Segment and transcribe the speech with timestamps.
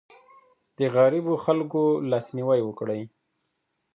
[0.77, 3.01] د غريبو خلګو لاسنيوی وکړئ.